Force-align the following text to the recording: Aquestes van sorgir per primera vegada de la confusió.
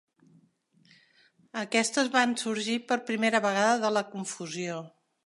Aquestes 1.61 2.11
van 2.15 2.33
sorgir 2.45 2.79
per 2.93 2.97
primera 3.11 3.43
vegada 3.45 3.77
de 3.85 3.93
la 3.99 4.05
confusió. 4.15 4.81